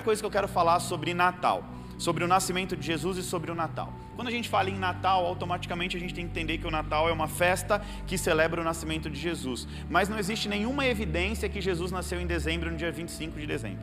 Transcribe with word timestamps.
primeira 0.00 0.02
coisa 0.02 0.22
que 0.22 0.26
eu 0.26 0.30
quero 0.30 0.48
falar 0.48 0.80
sobre 0.80 1.12
Natal, 1.12 1.64
sobre 1.98 2.24
o 2.24 2.28
nascimento 2.28 2.76
de 2.76 2.84
Jesus 2.84 3.18
e 3.18 3.22
sobre 3.22 3.50
o 3.50 3.54
Natal. 3.54 3.92
Quando 4.16 4.28
a 4.28 4.30
gente 4.30 4.48
fala 4.48 4.70
em 4.70 4.78
Natal, 4.78 5.26
automaticamente 5.26 5.96
a 5.96 6.00
gente 6.00 6.14
tem 6.14 6.24
que 6.24 6.30
entender 6.30 6.58
que 6.58 6.66
o 6.66 6.70
Natal 6.70 7.08
é 7.08 7.12
uma 7.12 7.28
festa 7.28 7.82
que 8.06 8.16
celebra 8.16 8.60
o 8.60 8.64
nascimento 8.64 9.10
de 9.10 9.18
Jesus. 9.18 9.68
Mas 9.88 10.08
não 10.08 10.18
existe 10.18 10.48
nenhuma 10.48 10.86
evidência 10.86 11.48
que 11.48 11.60
Jesus 11.60 11.92
nasceu 11.92 12.20
em 12.20 12.26
dezembro, 12.26 12.70
no 12.70 12.76
dia 12.76 12.90
25 12.90 13.38
de 13.38 13.46
dezembro. 13.46 13.82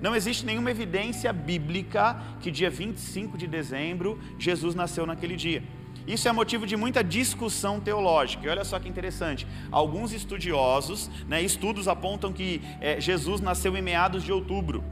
Não 0.00 0.16
existe 0.16 0.46
nenhuma 0.46 0.70
evidência 0.70 1.32
bíblica 1.32 2.16
que 2.40 2.50
dia 2.50 2.70
25 2.70 3.36
de 3.36 3.46
dezembro 3.46 4.18
Jesus 4.38 4.74
nasceu 4.74 5.04
naquele 5.04 5.36
dia. 5.36 5.62
Isso 6.06 6.28
é 6.28 6.32
motivo 6.32 6.66
de 6.66 6.76
muita 6.76 7.04
discussão 7.04 7.78
teológica. 7.78 8.46
E 8.46 8.48
olha 8.48 8.64
só 8.64 8.78
que 8.78 8.88
interessante: 8.88 9.46
alguns 9.70 10.12
estudiosos, 10.12 11.10
né, 11.28 11.42
estudos 11.42 11.86
apontam 11.86 12.32
que 12.32 12.62
é, 12.80 13.00
Jesus 13.00 13.40
nasceu 13.40 13.76
em 13.76 13.82
meados 13.82 14.24
de 14.24 14.32
outubro. 14.32 14.82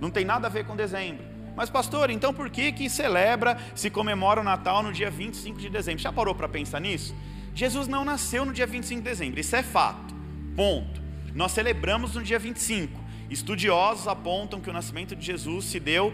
Não 0.00 0.10
tem 0.10 0.24
nada 0.24 0.46
a 0.46 0.50
ver 0.50 0.64
com 0.64 0.76
dezembro. 0.76 1.24
Mas, 1.56 1.68
pastor, 1.68 2.08
então 2.10 2.32
por 2.32 2.48
que 2.50 2.70
que 2.70 2.88
celebra, 2.88 3.58
se 3.74 3.90
comemora 3.90 4.40
o 4.40 4.44
Natal 4.44 4.82
no 4.82 4.92
dia 4.92 5.10
25 5.10 5.58
de 5.58 5.68
dezembro? 5.68 6.00
Já 6.00 6.12
parou 6.12 6.34
para 6.34 6.48
pensar 6.48 6.80
nisso? 6.80 7.14
Jesus 7.54 7.88
não 7.88 8.04
nasceu 8.04 8.44
no 8.44 8.52
dia 8.52 8.66
25 8.66 9.02
de 9.02 9.08
dezembro, 9.08 9.40
isso 9.40 9.56
é 9.56 9.62
fato. 9.62 10.14
Ponto. 10.54 11.02
Nós 11.34 11.52
celebramos 11.52 12.14
no 12.14 12.22
dia 12.22 12.38
25. 12.38 13.00
Estudiosos 13.28 14.06
apontam 14.06 14.60
que 14.60 14.70
o 14.70 14.72
nascimento 14.72 15.16
de 15.16 15.26
Jesus 15.26 15.64
se 15.64 15.80
deu 15.80 16.12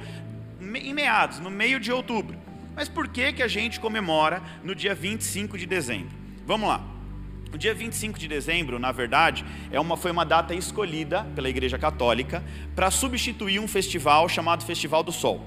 em 0.61 0.95
meados, 0.95 1.39
no 1.41 1.51
meio 1.51 1.79
de 1.79 1.93
outubro. 1.93 2.39
Mas 2.75 2.89
por 2.89 3.09
que, 3.09 3.33
que 3.35 3.43
a 3.43 3.49
gente 3.49 3.79
comemora 3.79 4.43
no 4.63 4.75
dia 4.75 4.95
25 4.95 5.59
de 5.59 5.67
dezembro? 5.67 6.17
Vamos 6.47 6.69
lá. 6.69 6.94
O 7.55 7.57
dia 7.57 7.73
25 7.73 8.19
de 8.19 8.27
dezembro, 8.27 8.81
na 8.81 8.91
verdade, 8.91 9.45
é 9.71 9.79
uma, 9.79 9.97
foi 9.97 10.11
uma 10.11 10.25
data 10.25 10.53
escolhida 10.53 11.25
pela 11.37 11.49
Igreja 11.49 11.79
Católica 11.79 12.43
para 12.75 12.91
substituir 12.91 13.61
um 13.61 13.69
festival 13.69 14.29
chamado 14.29 14.65
Festival 14.65 15.05
do 15.05 15.13
Sol. 15.13 15.41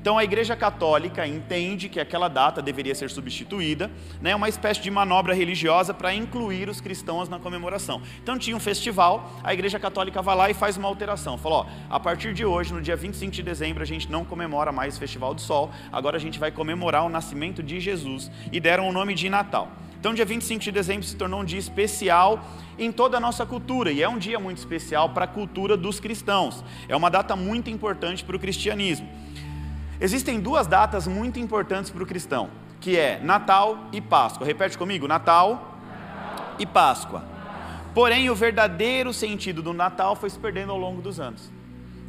Então 0.00 0.18
a 0.18 0.24
Igreja 0.24 0.56
Católica 0.56 1.24
entende 1.24 1.88
que 1.88 2.00
aquela 2.00 2.26
data 2.26 2.60
deveria 2.60 2.92
ser 2.92 3.08
substituída, 3.08 3.88
né, 4.20 4.34
uma 4.34 4.48
espécie 4.48 4.80
de 4.80 4.90
manobra 4.90 5.32
religiosa 5.32 5.94
para 5.94 6.12
incluir 6.12 6.68
os 6.68 6.80
cristãos 6.80 7.28
na 7.28 7.38
comemoração. 7.38 8.02
Então 8.20 8.36
tinha 8.36 8.56
um 8.56 8.60
festival, 8.60 9.30
a 9.44 9.54
Igreja 9.54 9.78
Católica 9.78 10.20
vai 10.20 10.34
lá 10.34 10.50
e 10.50 10.54
faz 10.54 10.76
uma 10.76 10.88
alteração. 10.88 11.38
Falou: 11.38 11.68
a 11.88 12.00
partir 12.00 12.34
de 12.34 12.44
hoje, 12.44 12.74
no 12.74 12.82
dia 12.82 12.96
25 12.96 13.30
de 13.30 13.44
dezembro, 13.44 13.80
a 13.80 13.86
gente 13.86 14.10
não 14.10 14.24
comemora 14.24 14.72
mais 14.72 14.96
o 14.96 14.98
Festival 14.98 15.32
do 15.34 15.40
Sol, 15.40 15.70
agora 15.92 16.16
a 16.16 16.20
gente 16.20 16.36
vai 16.36 16.50
comemorar 16.50 17.06
o 17.06 17.08
nascimento 17.08 17.62
de 17.62 17.78
Jesus 17.78 18.28
e 18.50 18.58
deram 18.58 18.88
o 18.88 18.92
nome 18.92 19.14
de 19.14 19.30
Natal. 19.30 19.70
Então, 20.08 20.14
dia 20.14 20.24
25 20.24 20.64
de 20.64 20.72
dezembro 20.72 21.06
se 21.06 21.14
tornou 21.14 21.42
um 21.42 21.44
dia 21.44 21.58
especial 21.58 22.42
em 22.78 22.90
toda 22.90 23.18
a 23.18 23.20
nossa 23.20 23.44
cultura, 23.44 23.92
e 23.92 24.02
é 24.02 24.08
um 24.08 24.16
dia 24.16 24.40
muito 24.40 24.56
especial 24.56 25.10
para 25.10 25.26
a 25.26 25.28
cultura 25.28 25.76
dos 25.76 26.00
cristãos. 26.00 26.64
É 26.88 26.96
uma 26.96 27.10
data 27.10 27.36
muito 27.36 27.68
importante 27.68 28.24
para 28.24 28.34
o 28.34 28.38
cristianismo. 28.38 29.06
Existem 30.00 30.40
duas 30.40 30.66
datas 30.66 31.06
muito 31.06 31.38
importantes 31.38 31.90
para 31.90 32.02
o 32.02 32.06
cristão, 32.06 32.48
que 32.80 32.96
é 32.96 33.20
Natal 33.22 33.90
e 33.92 34.00
Páscoa. 34.00 34.46
Repete 34.46 34.78
comigo: 34.78 35.06
Natal, 35.06 35.78
Natal. 35.90 36.54
e 36.58 36.64
Páscoa. 36.64 37.22
Porém, 37.94 38.30
o 38.30 38.34
verdadeiro 38.34 39.12
sentido 39.12 39.60
do 39.60 39.74
Natal 39.74 40.16
foi 40.16 40.30
se 40.30 40.38
perdendo 40.38 40.72
ao 40.72 40.78
longo 40.78 41.02
dos 41.02 41.20
anos. 41.20 41.52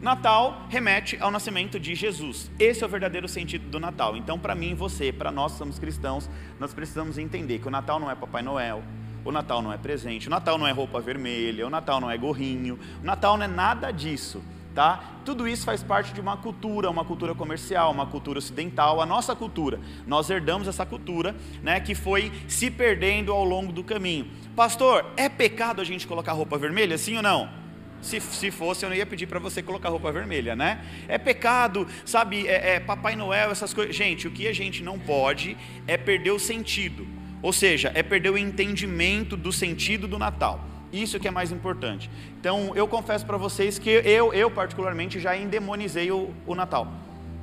Natal 0.02 0.66
remete 0.69 1.17
ao 1.19 1.30
nascimento 1.30 1.80
de 1.80 1.94
Jesus. 1.94 2.50
Esse 2.58 2.83
é 2.83 2.88
o 2.88 2.89
verdadeiro 2.89 3.28
sentido 3.28 3.69
do 3.69 3.80
Natal. 3.80 4.16
Então, 4.16 4.39
para 4.39 4.56
mim 4.56 4.73
você, 4.73 5.11
para 5.11 5.30
nós 5.30 5.52
que 5.52 5.58
somos 5.58 5.78
cristãos, 5.78 6.30
nós 6.59 6.73
precisamos 6.73 7.17
entender 7.17 7.59
que 7.59 7.67
o 7.67 7.72
Natal 7.72 8.00
não 8.00 8.09
é 8.09 8.16
Papai 8.16 8.41
Noel, 8.41 8.81
o 9.25 9.31
Natal 9.31 9.61
não 9.61 9.73
é 9.73 9.78
presente, 9.78 10.28
o 10.28 10.31
Natal 10.31 10.58
não 10.58 10.66
é 10.66 10.72
roupa 10.72 11.02
vermelha, 11.02 11.67
o 11.67 11.69
Natal 11.69 12.00
não 12.00 12.09
é 12.09 12.17
gorrinho, 12.17 12.80
o 13.02 13.06
Natal 13.06 13.36
não 13.36 13.44
é 13.44 13.47
nada 13.47 13.91
disso 13.91 14.41
tá? 14.73 15.03
Tudo 15.25 15.47
isso 15.47 15.66
faz 15.66 15.83
parte 15.83 16.13
de 16.13 16.22
uma 16.22 16.38
cultura, 16.38 16.89
uma 16.89 17.03
cultura 17.03 17.36
comercial, 17.36 17.91
uma 17.91 18.06
cultura 18.06 18.39
ocidental, 18.39 19.02
a 19.02 19.06
nossa 19.06 19.36
cultura. 19.36 19.80
Nós 20.08 20.30
herdamos 20.30 20.67
essa 20.67 20.86
cultura, 20.86 21.36
né, 21.61 21.80
que 21.81 21.94
foi 21.94 22.31
se 22.47 22.72
perdendo 22.72 23.34
ao 23.34 23.44
longo 23.44 23.73
do 23.73 23.84
caminho. 23.84 24.28
Pastor, 24.56 25.06
é 25.18 25.28
pecado 25.28 25.81
a 25.81 25.84
gente 25.84 26.07
colocar 26.07 26.31
roupa 26.31 26.57
vermelha, 26.57 26.97
sim 26.97 27.18
ou 27.18 27.23
não? 27.23 27.59
Se, 28.01 28.19
se 28.21 28.49
fosse, 28.49 28.85
eu 28.85 28.89
não 28.89 28.95
ia 28.95 29.05
pedir 29.05 29.27
para 29.27 29.39
você 29.39 29.61
colocar 29.61 29.89
roupa 29.89 30.11
vermelha, 30.11 30.55
né? 30.55 30.83
É 31.07 31.17
pecado, 31.17 31.87
sabe? 32.05 32.47
É, 32.47 32.75
é 32.75 32.79
Papai 32.79 33.15
Noel, 33.15 33.51
essas 33.51 33.73
coisas. 33.73 33.95
Gente, 33.95 34.27
o 34.27 34.31
que 34.31 34.47
a 34.47 34.53
gente 34.53 34.81
não 34.81 34.97
pode 34.97 35.57
é 35.85 35.97
perder 35.97 36.31
o 36.31 36.39
sentido. 36.39 37.07
Ou 37.41 37.53
seja, 37.53 37.91
é 37.95 38.03
perder 38.03 38.29
o 38.29 38.37
entendimento 38.37 39.35
do 39.35 39.51
sentido 39.51 40.07
do 40.07 40.17
Natal. 40.17 40.63
Isso 40.91 41.19
que 41.19 41.27
é 41.27 41.31
mais 41.31 41.51
importante. 41.51 42.09
Então, 42.39 42.71
eu 42.75 42.87
confesso 42.87 43.25
para 43.25 43.37
vocês 43.37 43.77
que 43.77 43.89
eu, 43.89 44.33
eu 44.33 44.49
particularmente, 44.49 45.19
já 45.19 45.37
endemonizei 45.37 46.11
o, 46.11 46.33
o 46.47 46.55
Natal. 46.55 46.91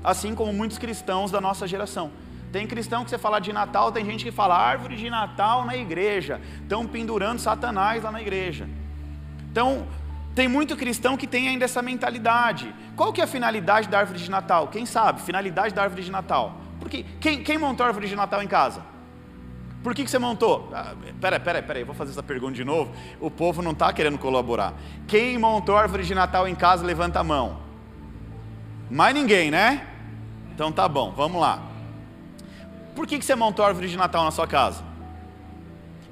Assim 0.02 0.34
como 0.34 0.52
muitos 0.52 0.78
cristãos 0.78 1.30
da 1.30 1.40
nossa 1.40 1.66
geração. 1.66 2.10
Tem 2.52 2.66
cristão 2.66 3.04
que 3.04 3.10
você 3.10 3.18
fala 3.18 3.38
de 3.38 3.52
Natal, 3.52 3.92
tem 3.92 4.04
gente 4.04 4.24
que 4.24 4.32
fala 4.32 4.56
árvore 4.56 4.96
de 4.96 5.10
Natal 5.10 5.64
na 5.64 5.76
igreja. 5.76 6.40
Estão 6.62 6.86
pendurando 6.86 7.38
Satanás 7.38 8.02
lá 8.02 8.10
na 8.10 8.20
igreja. 8.20 8.68
Então, 9.50 9.86
tem 10.36 10.48
muito 10.48 10.76
cristão 10.76 11.16
que 11.16 11.26
tem 11.26 11.48
ainda 11.48 11.64
essa 11.64 11.80
mentalidade. 11.80 12.72
Qual 12.94 13.10
que 13.10 13.22
é 13.22 13.24
a 13.24 13.26
finalidade 13.26 13.88
da 13.88 14.00
árvore 14.00 14.18
de 14.18 14.30
Natal? 14.30 14.68
Quem 14.68 14.84
sabe? 14.84 15.22
Finalidade 15.22 15.74
da 15.74 15.82
árvore 15.82 16.02
de 16.02 16.10
Natal. 16.10 16.60
Porque 16.78 17.06
quem, 17.18 17.42
quem 17.42 17.56
montou 17.56 17.84
a 17.84 17.86
árvore 17.86 18.06
de 18.06 18.14
Natal 18.14 18.42
em 18.42 18.46
casa? 18.46 18.82
Por 19.82 19.94
que, 19.94 20.04
que 20.04 20.10
você 20.10 20.18
montou? 20.18 20.68
Ah, 20.74 20.94
peraí, 21.22 21.40
peraí, 21.40 21.62
peraí, 21.62 21.84
vou 21.84 21.94
fazer 21.94 22.10
essa 22.10 22.22
pergunta 22.22 22.52
de 22.52 22.64
novo. 22.66 22.92
O 23.18 23.30
povo 23.30 23.62
não 23.62 23.70
está 23.70 23.90
querendo 23.94 24.18
colaborar. 24.18 24.74
Quem 25.08 25.38
montou 25.38 25.74
a 25.74 25.80
árvore 25.80 26.04
de 26.04 26.14
Natal 26.14 26.46
em 26.46 26.54
casa, 26.54 26.84
levanta 26.84 27.20
a 27.20 27.24
mão. 27.24 27.58
Mais 28.90 29.14
ninguém, 29.14 29.50
né? 29.50 29.86
Então 30.54 30.70
tá 30.70 30.86
bom, 30.86 31.12
vamos 31.12 31.40
lá. 31.40 31.62
Por 32.94 33.06
que, 33.06 33.18
que 33.18 33.24
você 33.24 33.34
montou 33.34 33.64
a 33.64 33.68
árvore 33.68 33.88
de 33.88 33.96
Natal 33.96 34.22
na 34.22 34.30
sua 34.30 34.46
casa? 34.46 34.84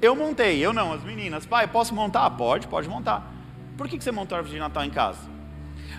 Eu 0.01 0.15
montei, 0.15 0.65
eu 0.65 0.73
não, 0.73 0.93
as 0.93 1.03
meninas. 1.03 1.45
Pai, 1.45 1.67
posso 1.67 1.93
montar? 1.93 2.27
Pode, 2.31 2.67
pode 2.67 2.89
montar. 2.89 3.34
Por 3.77 3.89
que, 3.89 3.99
você 3.99 4.11
montou 4.11 4.35
a 4.35 4.39
árvore 4.39 4.55
de 4.55 4.59
Natal 4.59 4.85
em 4.85 4.89
casa? 4.89 5.19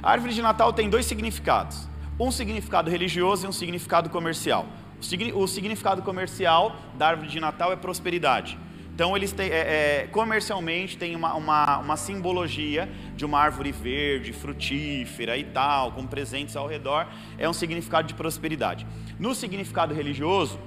A 0.03 0.11
árvore 0.11 0.33
de 0.33 0.41
Natal 0.41 0.73
tem 0.73 0.89
dois 0.89 1.07
significados: 1.07 1.89
um 2.19 2.31
significado 2.31 2.91
religioso 2.91 3.47
e 3.47 3.49
um 3.49 3.53
significado 3.53 4.09
comercial. 4.09 4.67
O 5.35 5.47
significado 5.47 6.01
comercial 6.01 6.75
da 6.95 7.09
árvore 7.09 7.29
de 7.29 7.39
Natal 7.39 7.71
é 7.73 7.77
prosperidade. 7.77 8.59
Então, 8.95 9.15
eles 9.15 9.31
têm, 9.31 9.51
é, 9.51 10.05
é, 10.05 10.09
comercialmente 10.11 10.97
tem 10.97 11.15
uma, 11.15 11.35
uma, 11.35 11.79
uma, 11.81 11.97
simbologia 11.99 12.91
de 13.15 13.27
uma 13.27 13.39
árvore 13.39 13.71
verde, 13.71 14.33
frutífera 14.33 15.37
e 15.37 15.45
tal, 15.45 15.93
com 15.93 16.07
presentes 16.07 16.57
ao 16.57 16.67
redor, 16.67 17.07
é 17.37 17.47
um 17.47 17.53
significado 17.53 18.09
de 18.09 18.15
prosperidade. 18.15 18.87
No 19.19 19.35
significado 19.35 19.93
religioso, 19.93 20.59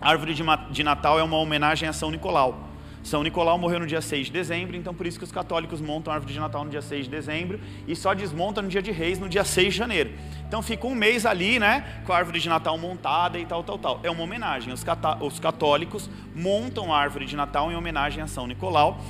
a 0.00 0.10
árvore 0.10 0.32
de, 0.32 0.44
de 0.70 0.84
Natal 0.84 1.18
é 1.18 1.24
uma 1.24 1.38
homenagem 1.38 1.88
a 1.88 1.92
São 1.92 2.08
Nicolau. 2.08 2.65
São 3.06 3.22
Nicolau 3.22 3.56
morreu 3.56 3.78
no 3.78 3.86
dia 3.86 4.00
6 4.00 4.26
de 4.26 4.32
dezembro, 4.32 4.74
então 4.74 4.92
por 4.92 5.06
isso 5.06 5.16
que 5.16 5.22
os 5.22 5.30
católicos 5.30 5.80
montam 5.80 6.12
a 6.12 6.16
árvore 6.16 6.32
de 6.32 6.40
Natal 6.40 6.64
no 6.64 6.70
dia 6.70 6.82
6 6.82 7.04
de 7.04 7.10
dezembro 7.12 7.60
e 7.86 7.94
só 7.94 8.12
desmontam 8.12 8.64
no 8.64 8.68
dia 8.68 8.82
de 8.82 8.90
Reis, 8.90 9.16
no 9.20 9.28
dia 9.28 9.44
6 9.44 9.74
de 9.74 9.78
janeiro. 9.78 10.10
Então 10.48 10.60
fica 10.60 10.88
um 10.88 10.94
mês 10.94 11.24
ali, 11.24 11.60
né, 11.60 12.02
com 12.04 12.12
a 12.12 12.16
árvore 12.16 12.40
de 12.40 12.48
Natal 12.48 12.76
montada 12.76 13.38
e 13.38 13.46
tal, 13.46 13.62
tal, 13.62 13.78
tal. 13.78 14.00
É 14.02 14.10
uma 14.10 14.24
homenagem. 14.24 14.72
Os, 14.72 14.84
os 15.20 15.38
católicos 15.38 16.10
montam 16.34 16.92
a 16.92 16.98
árvore 16.98 17.26
de 17.26 17.36
Natal 17.36 17.70
em 17.70 17.76
homenagem 17.76 18.20
a 18.24 18.26
São 18.26 18.44
Nicolau 18.44 19.00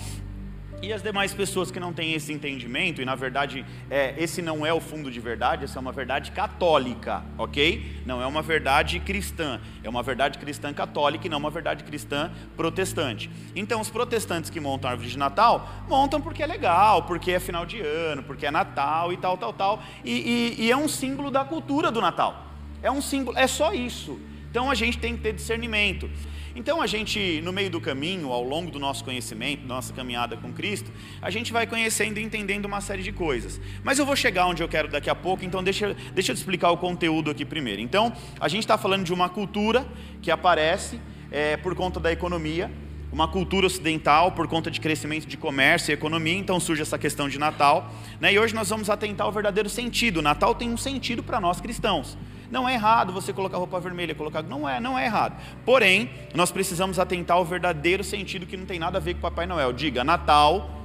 e 0.83 0.93
as 0.93 1.03
demais 1.03 1.33
pessoas 1.33 1.71
que 1.71 1.81
não 1.81 1.93
têm 1.93 2.13
esse 2.13 2.33
entendimento, 2.33 3.01
e 3.01 3.05
na 3.05 3.15
verdade 3.15 3.65
é, 3.91 4.15
esse 4.19 4.43
não 4.43 4.65
é 4.65 4.73
o 4.73 4.81
fundo 4.81 5.11
de 5.11 5.19
verdade, 5.21 5.65
essa 5.65 5.79
é 5.79 5.81
uma 5.81 5.93
verdade 5.93 6.31
católica, 6.33 7.25
ok? 7.39 8.03
Não 8.05 8.21
é 8.21 8.27
uma 8.27 8.43
verdade 8.43 9.01
cristã, 9.01 9.61
é 9.83 9.89
uma 9.89 10.03
verdade 10.03 10.39
cristã 10.39 10.73
católica 10.73 11.27
e 11.27 11.31
não 11.31 11.39
uma 11.39 11.51
verdade 11.51 11.85
cristã 11.85 12.31
protestante. 12.57 13.31
Então 13.55 13.81
os 13.81 13.91
protestantes 13.91 14.51
que 14.51 14.61
montam 14.61 14.89
a 14.89 14.93
árvore 14.93 15.11
de 15.11 15.19
Natal, 15.19 15.69
montam 15.89 16.21
porque 16.21 16.43
é 16.43 16.47
legal, 16.47 17.03
porque 17.05 17.33
é 17.33 17.41
final 17.41 17.65
de 17.65 17.81
ano, 17.81 18.23
porque 18.23 18.47
é 18.47 18.51
Natal 18.51 19.13
e 19.13 19.17
tal, 19.17 19.37
tal, 19.37 19.53
tal, 19.53 19.83
e, 20.05 20.55
e, 20.59 20.65
e 20.65 20.71
é 20.71 20.77
um 20.77 20.89
símbolo 20.89 21.31
da 21.31 21.45
cultura 21.45 21.91
do 21.91 22.01
Natal. 22.01 22.47
É 22.83 22.91
um 22.91 23.01
símbolo, 23.01 23.37
é 23.39 23.47
só 23.47 23.73
isso. 23.73 24.21
Então 24.51 24.71
a 24.71 24.75
gente 24.75 24.99
tem 24.99 25.17
que 25.17 25.23
ter 25.23 25.33
discernimento. 25.33 26.09
Então 26.59 26.81
a 26.81 26.87
gente, 26.87 27.43
no 27.43 27.53
meio 27.53 27.69
do 27.69 27.79
caminho, 27.79 28.33
ao 28.33 28.43
longo 28.43 28.71
do 28.71 28.79
nosso 28.79 29.05
conhecimento, 29.05 29.67
nossa 29.67 29.93
caminhada 29.93 30.39
com 30.39 30.51
Cristo, 30.55 30.91
a 31.21 31.29
gente 31.29 31.53
vai 31.53 31.67
conhecendo 31.67 32.19
e 32.19 32.23
entendendo 32.23 32.65
uma 32.65 32.81
série 32.81 33.03
de 33.03 33.13
coisas. 33.13 33.61
Mas 33.85 33.99
eu 33.99 34.07
vou 34.07 34.17
chegar 34.17 34.47
onde 34.47 34.63
eu 34.63 34.69
quero 34.69 34.89
daqui 34.89 35.11
a 35.11 35.15
pouco, 35.15 35.45
então 35.45 35.63
deixa, 35.63 35.95
deixa 36.15 36.33
eu 36.33 36.35
explicar 36.35 36.71
o 36.71 36.79
conteúdo 36.79 37.31
aqui 37.31 37.45
primeiro. 37.45 37.83
Então, 37.83 38.11
a 38.41 38.49
gente 38.49 38.61
está 38.61 38.79
falando 38.79 39.05
de 39.05 39.13
uma 39.13 39.29
cultura 39.29 39.87
que 40.23 40.31
aparece 40.31 40.99
é, 41.31 41.59
por 41.59 41.75
conta 41.75 42.01
da 42.01 42.11
economia, 42.11 42.71
uma 43.17 43.27
cultura 43.27 43.67
ocidental 43.67 44.33
por 44.33 44.47
conta 44.47 44.71
de 44.71 44.79
crescimento 44.79 45.27
de 45.27 45.39
comércio 45.39 45.91
e 45.91 45.95
economia, 45.95 46.37
então 46.37 46.61
surge 46.61 46.83
essa 46.83 46.99
questão 46.99 47.31
de 47.31 47.39
Natal. 47.39 47.91
Né? 48.21 48.35
E 48.35 48.39
hoje 48.39 48.55
nós 48.55 48.69
vamos 48.69 48.91
atentar 48.91 49.27
ao 49.27 49.33
verdadeiro 49.33 49.71
sentido. 49.71 50.21
Natal 50.21 50.55
tem 50.55 50.69
um 50.69 50.77
sentido 50.77 51.23
para 51.23 51.41
nós 51.41 51.59
cristãos. 51.59 52.19
Não 52.51 52.69
é 52.69 52.75
errado 52.75 53.15
você 53.15 53.33
colocar 53.33 53.57
roupa 53.57 53.81
vermelha, 53.81 54.15
colocar. 54.15 54.43
Não 54.43 54.69
é, 54.69 54.79
não 54.81 54.99
é 54.99 55.07
errado. 55.07 55.35
Porém, 55.65 56.11
nós 56.35 56.51
precisamos 56.51 56.99
atentar 56.99 57.39
ao 57.39 57.45
verdadeiro 57.47 58.05
sentido 58.05 58.45
que 58.45 58.55
não 58.55 58.67
tem 58.67 58.79
nada 58.79 58.99
a 58.99 59.01
ver 59.01 59.15
com 59.15 59.21
Papai 59.21 59.47
Noel. 59.47 59.73
Diga, 59.73 60.05
Natal 60.05 60.85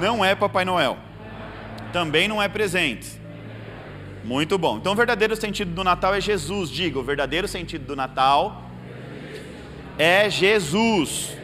não 0.00 0.24
é 0.24 0.36
Papai 0.36 0.64
Noel. 0.64 0.96
Também 1.92 2.28
não 2.28 2.40
é 2.40 2.46
presente. 2.46 3.20
Muito 4.22 4.56
bom. 4.56 4.76
Então, 4.76 4.92
o 4.92 4.96
verdadeiro 4.96 5.34
sentido 5.34 5.74
do 5.74 5.82
Natal 5.82 6.14
é 6.14 6.20
Jesus. 6.20 6.70
Diga, 6.70 6.96
o 6.96 7.02
verdadeiro 7.02 7.48
sentido 7.48 7.84
do 7.84 7.96
Natal 7.96 8.70
é 9.98 10.30
Jesus. 10.30 11.35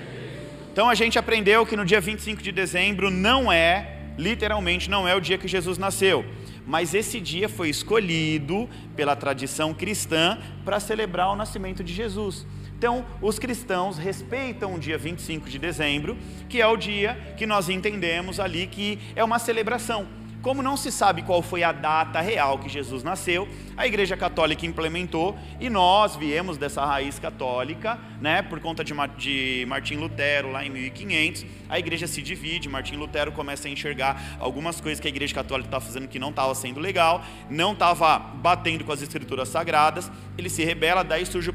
Então, 0.73 0.89
a 0.89 0.95
gente 0.95 1.19
aprendeu 1.19 1.67
que 1.67 1.77
no 1.77 1.85
dia 1.85 2.01
25 2.01 2.43
de 2.43 2.51
dezembro 2.51 3.11
não 3.11 3.53
é, 3.53 3.99
literalmente, 4.17 4.89
não 4.89 5.07
é 5.07 5.15
o 5.15 5.21
dia 5.21 5.37
que 5.37 5.47
Jesus 5.47 5.77
nasceu. 5.77 6.25
Mas 6.67 6.95
esse 6.95 7.21
dia 7.21 7.47
foi 7.47 7.69
escolhido 7.69 8.67
pela 8.97 9.15
tradição 9.15 9.75
cristã 9.75 10.39
para 10.65 10.81
celebrar 10.81 11.29
o 11.29 11.37
nascimento 11.37 11.85
de 11.85 11.93
Jesus. 11.93 12.47
Então, 12.79 13.05
os 13.21 13.39
cristãos 13.39 13.99
respeitam 13.99 14.75
o 14.75 14.79
dia 14.79 14.97
25 14.97 15.51
de 15.51 15.59
dezembro, 15.59 16.17
que 16.49 16.63
é 16.63 16.67
o 16.67 16.75
dia 16.75 17.35
que 17.37 17.45
nós 17.45 17.69
entendemos 17.69 18.41
ali 18.41 18.67
que 18.67 18.99
é 19.15 19.23
uma 19.23 19.39
celebração. 19.39 20.22
Como 20.43 20.61
não 20.61 20.77
se 20.77 20.91
sabe 20.91 21.23
qual 21.23 21.41
foi 21.41 21.63
a 21.63 21.71
data 21.71 22.21
real 22.21 22.59
que 22.59 22.69
Jesus 22.69 23.05
nasceu, 23.05 23.49
a 23.77 23.87
Igreja 23.87 24.17
Católica 24.17 24.67
implementou 24.67 25.39
e 25.61 25.71
nós 25.71 26.17
viemos 26.17 26.59
dessa 26.59 26.85
raiz 26.85 27.17
católica, 27.17 27.97
né, 28.21 28.43
por 28.43 28.59
conta 28.59 28.83
de, 28.83 28.93
de 29.17 29.65
Martim 29.69 29.95
Lutero 29.95 30.51
lá 30.51 30.67
em 30.67 30.71
1500. 30.71 31.47
A 31.69 31.79
Igreja 31.79 32.09
se 32.09 32.21
divide, 32.21 32.69
Martim 32.69 32.97
Lutero 32.97 33.31
começa 33.31 33.69
a 33.69 33.71
enxergar 33.71 34.37
algumas 34.41 34.81
coisas 34.81 34.99
que 34.99 35.07
a 35.07 35.11
Igreja 35.11 35.33
Católica 35.33 35.69
estava 35.69 35.85
fazendo 35.85 36.09
que 36.09 36.19
não 36.19 36.31
estava 36.31 36.53
sendo 36.57 36.81
legal, 36.81 37.25
não 37.49 37.73
estava 37.73 38.19
batendo 38.19 38.83
com 38.85 38.91
as 38.91 39.01
Escrituras 39.01 39.49
Sagradas. 39.49 40.11
Ele 40.37 40.51
se 40.51 40.65
rebela, 40.65 41.05
daí 41.05 41.25
surge 41.25 41.51
o 41.51 41.55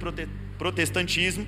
protestantismo 0.57 1.45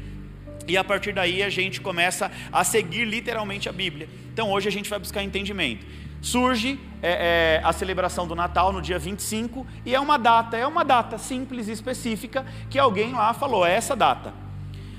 e 0.68 0.76
a 0.76 0.84
partir 0.84 1.14
daí 1.14 1.42
a 1.42 1.50
gente 1.50 1.80
começa 1.80 2.30
a 2.52 2.66
seguir 2.66 3.06
literalmente 3.06 3.70
a 3.70 3.72
Bíblia. 3.72 4.10
Então 4.34 4.52
hoje 4.52 4.68
a 4.68 4.72
gente 4.72 4.90
vai 4.90 5.00
buscar 5.00 5.24
entendimento 5.24 5.86
surge 6.22 6.80
é, 7.02 7.60
é, 7.62 7.62
a 7.64 7.72
celebração 7.72 8.28
do 8.28 8.36
Natal 8.36 8.74
no 8.74 8.82
dia 8.82 9.00
25 9.00 9.66
e 9.86 9.96
é 9.96 10.00
uma 10.00 10.18
data, 10.18 10.58
é 10.58 10.68
uma 10.68 10.84
data 10.84 11.18
simples 11.18 11.68
e 11.68 11.72
específica 11.72 12.46
que 12.70 12.78
alguém 12.78 13.14
lá 13.14 13.34
falou, 13.34 13.66
é 13.66 13.74
essa 13.74 13.96
data. 13.96 14.34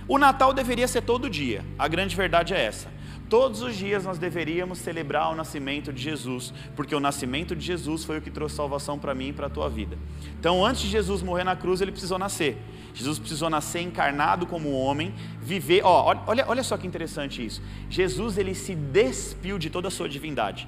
O 0.08 0.18
Natal 0.18 0.52
deveria 0.52 0.88
ser 0.88 1.02
todo 1.02 1.30
dia, 1.30 1.64
a 1.78 1.86
grande 1.86 2.16
verdade 2.16 2.54
é 2.54 2.64
essa. 2.64 2.88
Todos 3.28 3.62
os 3.62 3.76
dias 3.76 4.04
nós 4.04 4.18
deveríamos 4.18 4.80
celebrar 4.80 5.30
o 5.30 5.36
nascimento 5.36 5.92
de 5.92 6.02
Jesus, 6.02 6.52
porque 6.74 6.96
o 6.96 6.98
nascimento 6.98 7.54
de 7.54 7.64
Jesus 7.64 8.02
foi 8.02 8.18
o 8.18 8.20
que 8.20 8.28
trouxe 8.28 8.56
salvação 8.56 8.98
para 8.98 9.14
mim 9.14 9.28
e 9.28 9.32
para 9.32 9.46
a 9.46 9.48
tua 9.48 9.68
vida. 9.70 9.96
Então, 10.40 10.66
antes 10.66 10.82
de 10.82 10.88
Jesus 10.88 11.22
morrer 11.22 11.44
na 11.44 11.54
cruz, 11.54 11.80
ele 11.80 11.92
precisou 11.92 12.18
nascer. 12.18 12.60
Jesus 12.92 13.20
precisou 13.20 13.48
nascer 13.48 13.82
encarnado 13.82 14.46
como 14.46 14.72
homem, 14.72 15.14
viver. 15.40 15.82
Ó, 15.84 16.12
olha, 16.26 16.44
olha 16.48 16.64
só 16.64 16.76
que 16.76 16.88
interessante 16.88 17.46
isso. 17.46 17.62
Jesus 17.88 18.36
ele 18.36 18.52
se 18.52 18.74
despiu 18.74 19.60
de 19.60 19.70
toda 19.70 19.86
a 19.86 19.92
sua 19.92 20.08
divindade. 20.08 20.66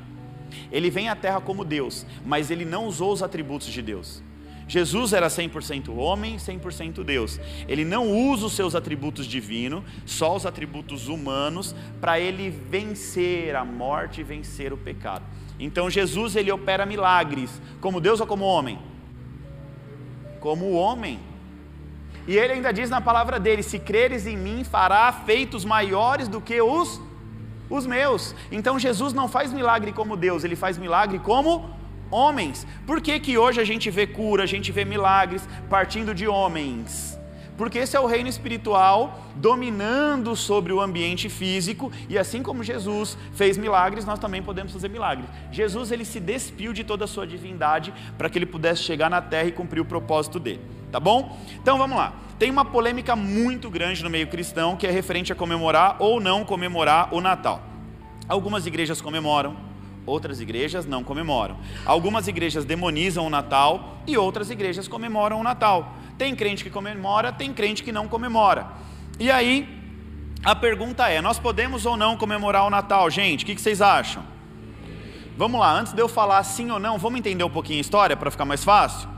Ele 0.70 0.90
vem 0.90 1.08
à 1.08 1.16
terra 1.16 1.40
como 1.40 1.64
Deus, 1.64 2.06
mas 2.24 2.50
ele 2.50 2.64
não 2.64 2.86
usou 2.86 3.12
os 3.12 3.22
atributos 3.22 3.68
de 3.68 3.82
Deus. 3.82 4.22
Jesus 4.68 5.12
era 5.12 5.28
100% 5.28 5.94
homem, 5.94 6.36
100% 6.36 7.04
Deus. 7.04 7.38
Ele 7.68 7.84
não 7.84 8.10
usa 8.10 8.46
os 8.46 8.54
seus 8.54 8.74
atributos 8.74 9.26
divinos, 9.26 9.84
só 10.06 10.34
os 10.34 10.46
atributos 10.46 11.08
humanos, 11.08 11.74
para 12.00 12.18
ele 12.18 12.48
vencer 12.48 13.54
a 13.54 13.64
morte 13.64 14.20
e 14.20 14.24
vencer 14.24 14.72
o 14.72 14.76
pecado. 14.76 15.24
Então 15.58 15.90
Jesus 15.90 16.36
ele 16.36 16.50
opera 16.50 16.86
milagres, 16.86 17.60
como 17.80 18.00
Deus 18.00 18.20
ou 18.20 18.26
como 18.26 18.44
homem? 18.44 18.78
Como 20.40 20.72
homem. 20.72 21.20
E 22.26 22.36
ele 22.36 22.54
ainda 22.54 22.72
diz 22.72 22.88
na 22.88 23.00
palavra 23.00 23.38
dele: 23.38 23.62
Se 23.62 23.78
creres 23.78 24.26
em 24.26 24.36
mim, 24.36 24.64
fará 24.64 25.12
feitos 25.12 25.64
maiores 25.64 26.28
do 26.28 26.40
que 26.40 26.60
os 26.60 27.00
os 27.68 27.86
meus. 27.86 28.34
Então 28.50 28.78
Jesus 28.78 29.12
não 29.12 29.28
faz 29.28 29.52
milagre 29.52 29.92
como 29.92 30.16
Deus, 30.16 30.44
ele 30.44 30.56
faz 30.56 30.78
milagre 30.78 31.18
como 31.18 31.70
homens. 32.10 32.66
Por 32.86 33.00
que, 33.00 33.18
que 33.18 33.38
hoje 33.38 33.60
a 33.60 33.64
gente 33.64 33.90
vê 33.90 34.06
cura, 34.06 34.42
a 34.42 34.46
gente 34.46 34.70
vê 34.70 34.84
milagres 34.84 35.48
partindo 35.70 36.14
de 36.14 36.26
homens? 36.28 37.18
Porque 37.56 37.78
esse 37.78 37.96
é 37.96 38.00
o 38.00 38.06
reino 38.06 38.28
espiritual 38.28 39.22
dominando 39.36 40.34
sobre 40.34 40.72
o 40.72 40.80
ambiente 40.80 41.28
físico, 41.28 41.92
e 42.08 42.18
assim 42.18 42.42
como 42.42 42.64
Jesus 42.64 43.16
fez 43.34 43.56
milagres, 43.58 44.04
nós 44.04 44.18
também 44.18 44.42
podemos 44.42 44.72
fazer 44.72 44.88
milagres. 44.88 45.28
Jesus 45.50 45.90
ele 45.90 46.04
se 46.04 46.18
despiu 46.18 46.72
de 46.72 46.84
toda 46.84 47.04
a 47.04 47.08
sua 47.08 47.26
divindade 47.26 47.92
para 48.16 48.28
que 48.30 48.38
ele 48.38 48.46
pudesse 48.46 48.82
chegar 48.82 49.10
na 49.10 49.20
terra 49.20 49.48
e 49.48 49.52
cumprir 49.52 49.80
o 49.80 49.84
propósito 49.84 50.38
dele. 50.40 50.60
Tá 50.90 51.00
bom? 51.00 51.38
Então 51.54 51.78
vamos 51.78 51.96
lá. 51.96 52.12
Tem 52.38 52.50
uma 52.50 52.64
polêmica 52.64 53.14
muito 53.14 53.70
grande 53.70 54.02
no 54.02 54.10
meio 54.10 54.26
cristão 54.26 54.76
que 54.76 54.86
é 54.86 54.90
referente 54.90 55.32
a 55.32 55.36
comemorar 55.36 55.96
ou 56.00 56.20
não 56.20 56.44
comemorar 56.44 57.14
o 57.14 57.20
Natal. 57.20 57.62
Algumas 58.28 58.66
igrejas 58.66 59.00
comemoram, 59.00 59.56
outras 60.04 60.40
igrejas 60.40 60.84
não 60.84 61.04
comemoram. 61.04 61.56
Algumas 61.86 62.28
igrejas 62.28 62.64
demonizam 62.64 63.26
o 63.26 63.30
Natal 63.30 63.98
e 64.06 64.16
outras 64.16 64.50
igrejas 64.50 64.88
comemoram 64.88 65.40
o 65.40 65.42
Natal. 65.42 65.94
Tem 66.18 66.34
crente 66.34 66.62
que 66.62 66.70
comemora, 66.70 67.32
tem 67.32 67.52
crente 67.52 67.82
que 67.82 67.92
não 67.92 68.08
comemora. 68.08 68.66
E 69.18 69.30
aí, 69.30 69.68
a 70.44 70.54
pergunta 70.54 71.08
é: 71.08 71.20
nós 71.20 71.38
podemos 71.38 71.86
ou 71.86 71.96
não 71.96 72.16
comemorar 72.16 72.66
o 72.66 72.70
Natal, 72.70 73.08
gente? 73.10 73.44
O 73.44 73.46
que 73.46 73.60
vocês 73.60 73.80
acham? 73.80 74.24
Vamos 75.36 75.60
lá, 75.60 75.72
antes 75.72 75.92
de 75.92 76.00
eu 76.00 76.08
falar 76.08 76.42
sim 76.44 76.70
ou 76.70 76.78
não, 76.78 76.98
vamos 76.98 77.18
entender 77.18 77.42
um 77.42 77.50
pouquinho 77.50 77.78
a 77.78 77.80
história 77.80 78.16
para 78.16 78.30
ficar 78.30 78.44
mais 78.44 78.62
fácil? 78.62 79.08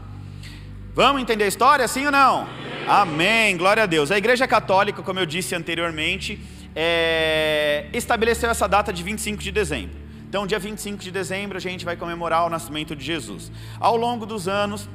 Vamos 0.94 1.20
entender 1.20 1.44
a 1.44 1.48
história, 1.48 1.88
sim 1.88 2.06
ou 2.06 2.12
não? 2.12 2.46
Amém, 2.86 3.56
glória 3.56 3.82
a 3.82 3.86
Deus. 3.86 4.12
A 4.12 4.18
Igreja 4.18 4.46
Católica, 4.46 5.02
como 5.02 5.18
eu 5.18 5.26
disse 5.26 5.54
anteriormente, 5.54 6.40
é, 6.74 7.86
estabeleceu 7.92 8.48
essa 8.48 8.68
data 8.68 8.92
de 8.92 9.02
25 9.02 9.42
de 9.42 9.50
dezembro. 9.50 9.96
Então, 10.28 10.46
dia 10.46 10.58
25 10.58 11.02
de 11.02 11.10
dezembro, 11.10 11.56
a 11.56 11.60
gente 11.60 11.84
vai 11.84 11.96
comemorar 11.96 12.46
o 12.46 12.50
nascimento 12.50 12.94
de 12.94 13.04
Jesus. 13.04 13.50
Ao 13.80 13.96
longo 13.96 14.24
dos 14.24 14.46
anos, 14.46 14.88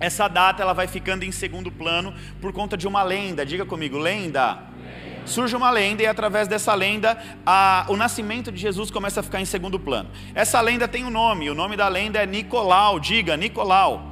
essa 0.00 0.26
data 0.26 0.62
ela 0.62 0.72
vai 0.72 0.86
ficando 0.86 1.24
em 1.24 1.30
segundo 1.30 1.70
plano 1.70 2.14
por 2.40 2.52
conta 2.54 2.74
de 2.74 2.88
uma 2.88 3.02
lenda. 3.02 3.44
Diga 3.44 3.66
comigo, 3.66 3.98
lenda. 3.98 4.58
Surge 5.26 5.54
uma 5.54 5.70
lenda 5.70 6.02
e 6.02 6.06
através 6.06 6.48
dessa 6.48 6.74
lenda 6.74 7.16
a, 7.44 7.84
o 7.88 7.96
nascimento 7.96 8.50
de 8.50 8.58
Jesus 8.58 8.90
começa 8.90 9.20
a 9.20 9.22
ficar 9.22 9.40
em 9.40 9.44
segundo 9.44 9.78
plano. 9.78 10.08
Essa 10.34 10.58
lenda 10.62 10.88
tem 10.88 11.04
um 11.04 11.10
nome, 11.10 11.50
o 11.50 11.54
nome 11.54 11.76
da 11.76 11.86
lenda 11.86 12.18
é 12.18 12.26
Nicolau. 12.26 12.98
Diga, 12.98 13.36
Nicolau. 13.36 14.06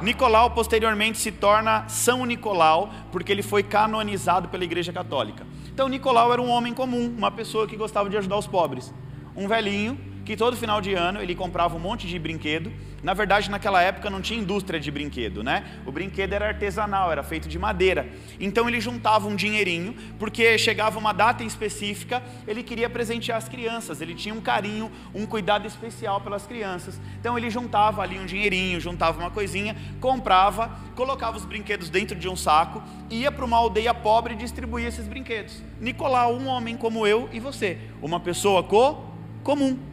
Nicolau 0.00 0.50
posteriormente 0.50 1.18
se 1.18 1.30
torna 1.30 1.88
São 1.88 2.24
Nicolau, 2.24 2.90
porque 3.10 3.30
ele 3.30 3.42
foi 3.42 3.62
canonizado 3.62 4.48
pela 4.48 4.64
Igreja 4.64 4.92
Católica. 4.92 5.44
Então 5.72 5.88
Nicolau 5.88 6.32
era 6.32 6.40
um 6.40 6.48
homem 6.48 6.72
comum, 6.72 7.12
uma 7.16 7.30
pessoa 7.30 7.66
que 7.66 7.76
gostava 7.76 8.08
de 8.08 8.16
ajudar 8.16 8.36
os 8.36 8.46
pobres. 8.46 8.94
Um 9.36 9.48
velhinho 9.48 9.98
que 10.24 10.36
todo 10.36 10.56
final 10.56 10.80
de 10.80 10.94
ano 10.94 11.20
ele 11.20 11.34
comprava 11.34 11.76
um 11.76 11.80
monte 11.80 12.06
de 12.06 12.18
brinquedo. 12.18 12.72
Na 13.02 13.14
verdade, 13.14 13.50
naquela 13.50 13.82
época 13.82 14.08
não 14.08 14.22
tinha 14.22 14.38
indústria 14.38 14.78
de 14.78 14.88
brinquedo, 14.88 15.42
né? 15.42 15.80
O 15.84 15.90
brinquedo 15.90 16.32
era 16.34 16.46
artesanal, 16.46 17.10
era 17.10 17.24
feito 17.24 17.48
de 17.48 17.58
madeira. 17.58 18.08
Então 18.38 18.68
ele 18.68 18.80
juntava 18.80 19.26
um 19.26 19.34
dinheirinho, 19.34 19.96
porque 20.20 20.56
chegava 20.56 21.00
uma 21.00 21.12
data 21.12 21.42
específica, 21.42 22.22
ele 22.46 22.62
queria 22.62 22.88
presentear 22.88 23.38
as 23.38 23.48
crianças, 23.48 24.00
ele 24.00 24.14
tinha 24.14 24.32
um 24.32 24.40
carinho, 24.40 24.90
um 25.12 25.26
cuidado 25.26 25.66
especial 25.66 26.20
pelas 26.20 26.46
crianças. 26.46 27.00
Então 27.18 27.36
ele 27.36 27.50
juntava 27.50 28.02
ali 28.02 28.20
um 28.20 28.26
dinheirinho, 28.26 28.80
juntava 28.80 29.18
uma 29.18 29.30
coisinha, 29.32 29.76
comprava, 30.00 30.70
colocava 30.94 31.36
os 31.36 31.44
brinquedos 31.44 31.90
dentro 31.90 32.16
de 32.16 32.28
um 32.28 32.36
saco, 32.36 32.80
ia 33.10 33.32
para 33.32 33.44
uma 33.44 33.56
aldeia 33.56 33.92
pobre 33.92 34.34
e 34.34 34.36
distribuía 34.36 34.86
esses 34.86 35.08
brinquedos. 35.08 35.60
Nicolau, 35.80 36.36
um 36.36 36.46
homem 36.46 36.76
como 36.76 37.04
eu 37.04 37.28
e 37.32 37.40
você, 37.40 37.78
uma 38.00 38.20
pessoa 38.20 38.62
co 38.62 39.10
comum 39.42 39.91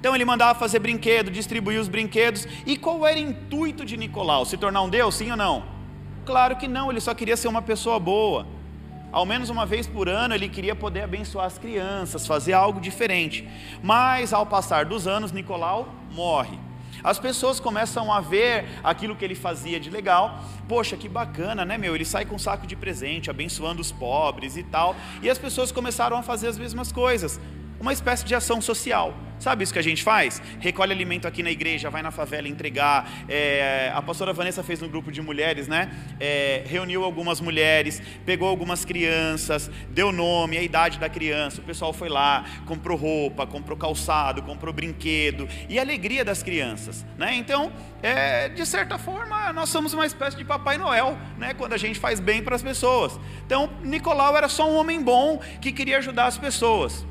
então 0.00 0.14
ele 0.14 0.24
mandava 0.24 0.58
fazer 0.58 0.78
brinquedo, 0.78 1.30
distribuir 1.30 1.78
os 1.78 1.86
brinquedos. 1.86 2.48
E 2.64 2.76
qual 2.78 3.06
era 3.06 3.18
o 3.18 3.22
intuito 3.22 3.84
de 3.84 3.98
Nicolau? 3.98 4.46
Se 4.46 4.56
tornar 4.56 4.80
um 4.80 4.88
Deus, 4.88 5.14
sim 5.14 5.30
ou 5.30 5.36
não? 5.36 5.62
Claro 6.24 6.56
que 6.56 6.66
não, 6.66 6.90
ele 6.90 7.00
só 7.00 7.12
queria 7.12 7.36
ser 7.36 7.48
uma 7.48 7.60
pessoa 7.60 8.00
boa. 8.00 8.46
Ao 9.12 9.26
menos 9.26 9.50
uma 9.50 9.66
vez 9.66 9.86
por 9.86 10.08
ano 10.08 10.34
ele 10.34 10.48
queria 10.48 10.74
poder 10.74 11.02
abençoar 11.02 11.44
as 11.44 11.58
crianças, 11.58 12.26
fazer 12.26 12.54
algo 12.54 12.80
diferente. 12.80 13.46
Mas 13.82 14.32
ao 14.32 14.46
passar 14.46 14.86
dos 14.86 15.06
anos, 15.06 15.32
Nicolau 15.32 15.92
morre. 16.12 16.58
As 17.04 17.18
pessoas 17.18 17.60
começam 17.60 18.10
a 18.12 18.20
ver 18.20 18.66
aquilo 18.82 19.14
que 19.14 19.24
ele 19.24 19.34
fazia 19.34 19.78
de 19.78 19.90
legal. 19.90 20.40
Poxa, 20.66 20.96
que 20.96 21.08
bacana, 21.08 21.64
né, 21.64 21.76
meu? 21.76 21.94
Ele 21.94 22.04
sai 22.06 22.24
com 22.24 22.36
um 22.36 22.38
saco 22.38 22.66
de 22.66 22.76
presente, 22.76 23.28
abençoando 23.28 23.82
os 23.82 23.92
pobres 23.92 24.56
e 24.56 24.62
tal. 24.62 24.96
E 25.22 25.28
as 25.28 25.38
pessoas 25.38 25.70
começaram 25.70 26.16
a 26.16 26.22
fazer 26.22 26.48
as 26.48 26.56
mesmas 26.56 26.90
coisas 26.90 27.38
uma 27.80 27.92
espécie 27.92 28.24
de 28.24 28.34
ação 28.34 28.60
social. 28.60 29.14
Sabe 29.40 29.64
isso 29.64 29.72
que 29.72 29.78
a 29.78 29.82
gente 29.82 30.02
faz? 30.02 30.40
Recolhe 30.60 30.92
alimento 30.92 31.26
aqui 31.26 31.42
na 31.42 31.50
igreja, 31.50 31.88
vai 31.88 32.02
na 32.02 32.10
favela 32.10 32.46
entregar. 32.46 33.10
É, 33.26 33.90
a 33.94 34.02
pastora 34.02 34.34
Vanessa 34.34 34.62
fez 34.62 34.82
no 34.82 34.88
grupo 34.88 35.10
de 35.10 35.22
mulheres, 35.22 35.66
né? 35.66 35.90
É, 36.20 36.62
reuniu 36.66 37.02
algumas 37.02 37.40
mulheres, 37.40 38.02
pegou 38.26 38.46
algumas 38.46 38.84
crianças, 38.84 39.70
deu 39.88 40.12
nome, 40.12 40.58
a 40.58 40.62
idade 40.62 40.98
da 40.98 41.08
criança. 41.08 41.62
O 41.62 41.64
pessoal 41.64 41.90
foi 41.94 42.10
lá, 42.10 42.44
comprou 42.66 42.98
roupa, 42.98 43.46
comprou 43.46 43.78
calçado, 43.78 44.42
comprou 44.42 44.74
brinquedo 44.74 45.48
e 45.70 45.78
a 45.78 45.82
alegria 45.82 46.22
das 46.22 46.42
crianças, 46.42 47.06
né? 47.16 47.34
Então, 47.34 47.72
é, 48.02 48.50
de 48.50 48.66
certa 48.66 48.98
forma, 48.98 49.54
nós 49.54 49.70
somos 49.70 49.94
uma 49.94 50.04
espécie 50.04 50.36
de 50.36 50.44
Papai 50.44 50.76
Noel, 50.76 51.16
né? 51.38 51.54
Quando 51.54 51.72
a 51.72 51.78
gente 51.78 51.98
faz 51.98 52.20
bem 52.20 52.42
para 52.42 52.56
as 52.56 52.62
pessoas. 52.62 53.18
Então, 53.46 53.70
Nicolau 53.82 54.36
era 54.36 54.50
só 54.50 54.70
um 54.70 54.76
homem 54.76 55.02
bom 55.02 55.40
que 55.62 55.72
queria 55.72 55.96
ajudar 55.96 56.26
as 56.26 56.36
pessoas. 56.36 57.06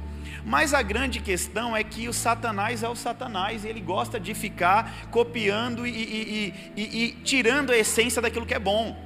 Mas 0.49 0.73
a 0.73 0.81
grande 0.81 1.19
questão 1.19 1.77
é 1.77 1.83
que 1.83 2.09
o 2.09 2.13
Satanás 2.13 2.81
é 2.81 2.89
o 2.89 2.95
Satanás, 2.95 3.63
e 3.63 3.67
ele 3.67 3.79
gosta 3.79 4.19
de 4.19 4.33
ficar 4.33 5.07
copiando 5.11 5.85
e, 5.85 5.91
e, 5.91 6.53
e, 6.75 7.03
e 7.03 7.11
tirando 7.23 7.71
a 7.71 7.77
essência 7.77 8.19
daquilo 8.19 8.47
que 8.47 8.55
é 8.55 8.57
bom. 8.57 8.97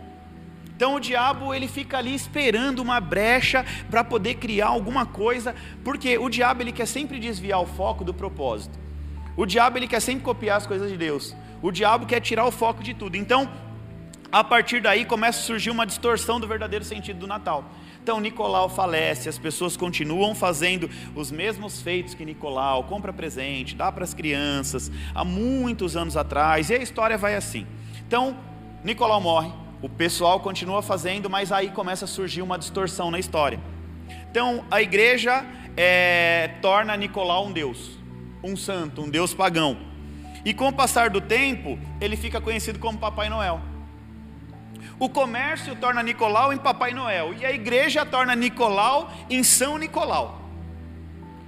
Então 0.74 0.96
o 0.96 1.02
diabo 1.02 1.54
ele 1.54 1.68
fica 1.68 1.98
ali 1.98 2.16
esperando 2.16 2.80
uma 2.80 3.02
brecha 3.02 3.66
para 3.92 4.06
poder 4.06 4.36
criar 4.36 4.68
alguma 4.68 5.06
coisa, 5.06 5.54
porque 5.84 6.18
o 6.18 6.30
diabo 6.30 6.64
ele 6.64 6.72
quer 6.72 6.86
sempre 6.86 7.20
desviar 7.20 7.60
o 7.60 7.66
foco 7.66 8.06
do 8.06 8.14
propósito. 8.14 8.80
O 9.36 9.46
diabo 9.46 9.78
ele 9.78 9.88
quer 9.88 10.00
sempre 10.00 10.24
copiar 10.24 10.56
as 10.56 10.66
coisas 10.66 10.90
de 10.90 10.96
Deus. 10.96 11.36
O 11.62 11.72
diabo 11.72 12.06
quer 12.06 12.22
tirar 12.22 12.46
o 12.46 12.52
foco 12.52 12.82
de 12.82 12.94
tudo. 12.94 13.18
Então, 13.18 13.52
a 14.32 14.46
partir 14.46 14.80
daí 14.80 15.04
começa 15.04 15.40
a 15.40 15.44
surgir 15.44 15.72
uma 15.72 15.86
distorção 15.86 16.40
do 16.40 16.48
verdadeiro 16.48 16.86
sentido 16.86 17.20
do 17.20 17.28
Natal. 17.28 17.66
Então 18.04 18.20
Nicolau 18.20 18.68
falece, 18.68 19.30
as 19.30 19.38
pessoas 19.38 19.78
continuam 19.78 20.36
fazendo 20.36 20.90
os 21.16 21.32
mesmos 21.32 21.82
feitos 21.82 22.14
que 22.14 22.26
Nicolau, 22.26 22.84
compra 22.84 23.14
presente, 23.14 23.78
dá 23.78 23.90
para 23.94 24.04
as 24.04 24.14
crianças, 24.14 24.92
há 25.16 25.24
muitos 25.24 25.96
anos 25.96 26.18
atrás, 26.18 26.70
e 26.70 26.74
a 26.74 26.82
história 26.82 27.18
vai 27.18 27.34
assim. 27.34 27.66
Então, 28.06 28.36
Nicolau 28.84 29.22
morre, 29.22 29.54
o 29.82 29.88
pessoal 29.88 30.42
continua 30.42 30.82
fazendo, 30.82 31.30
mas 31.30 31.50
aí 31.50 31.70
começa 31.70 32.04
a 32.04 32.08
surgir 32.08 32.42
uma 32.42 32.60
distorção 32.60 33.10
na 33.10 33.20
história. 33.20 33.58
Então 34.30 34.66
a 34.70 34.82
igreja 34.82 35.46
é, 35.78 36.56
torna 36.62 36.98
Nicolau 36.98 37.48
um 37.48 37.54
deus, 37.54 37.98
um 38.44 38.58
santo, 38.58 39.02
um 39.02 39.10
deus 39.10 39.34
pagão. 39.34 39.78
E 40.44 40.54
com 40.54 40.68
o 40.68 40.74
passar 40.74 41.10
do 41.10 41.22
tempo, 41.22 41.80
ele 42.02 42.18
fica 42.18 42.42
conhecido 42.42 42.80
como 42.80 42.98
Papai 42.98 43.30
Noel. 43.30 43.62
O 45.04 45.10
comércio 45.10 45.76
torna 45.76 46.02
Nicolau 46.02 46.54
em 46.54 46.58
Papai 46.58 46.94
Noel, 46.94 47.34
e 47.38 47.46
a 47.46 47.52
igreja 47.52 48.06
torna 48.06 48.34
Nicolau 48.34 49.12
em 49.30 49.44
São 49.44 49.78
Nicolau. 49.78 50.42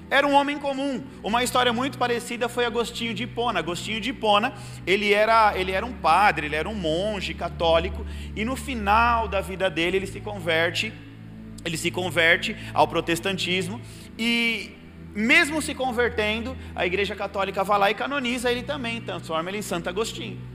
Era 0.09 0.27
um 0.27 0.33
homem 0.33 0.59
comum. 0.59 1.01
Uma 1.23 1.41
história 1.41 1.71
muito 1.71 1.97
parecida 1.97 2.49
foi 2.49 2.65
Agostinho 2.65 3.13
de 3.13 3.23
Hipona. 3.23 3.59
Agostinho 3.59 4.01
de 4.01 4.09
Hipona, 4.09 4.53
ele 4.85 5.13
era, 5.13 5.57
ele 5.57 5.71
era 5.71 5.85
um 5.85 5.93
padre, 5.93 6.47
ele 6.47 6.55
era 6.57 6.67
um 6.67 6.75
monge 6.75 7.33
católico, 7.33 8.05
e 8.35 8.43
no 8.43 8.57
final 8.57 9.25
da 9.25 9.39
vida 9.39 9.69
dele 9.69 9.95
ele 9.95 10.07
se 10.07 10.19
converte, 10.19 10.91
ele 11.63 11.77
se 11.77 11.89
converte 11.89 12.57
ao 12.73 12.85
protestantismo 12.89 13.79
e 14.19 14.75
mesmo 15.15 15.61
se 15.61 15.73
convertendo, 15.73 16.57
a 16.75 16.85
Igreja 16.85 17.15
Católica 17.15 17.63
vai 17.63 17.79
lá 17.79 17.89
e 17.89 17.93
canoniza 17.93 18.51
ele 18.51 18.63
também, 18.63 18.99
transforma 18.99 19.49
ele 19.49 19.59
em 19.59 19.61
Santo 19.61 19.87
Agostinho. 19.87 20.54